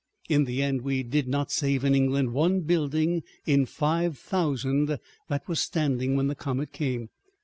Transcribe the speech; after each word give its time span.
In 0.27 0.45
the 0.45 0.63
end 0.63 0.81
we 0.81 1.03
did 1.03 1.27
not 1.27 1.51
save 1.51 1.83
in 1.83 1.93
England 1.93 2.33
one 2.33 2.61
building 2.61 3.21
in 3.45 3.67
five 3.67 4.17
thousand 4.17 4.97
that 5.29 5.47
was 5.47 5.59
standing 5.59 6.15
when 6.15 6.25
the 6.25 6.33
comet 6.33 6.71
came. 6.71 7.09